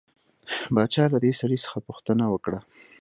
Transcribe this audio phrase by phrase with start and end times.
[0.75, 2.59] باچا له دې سړي څخه پوښتنه وکړه.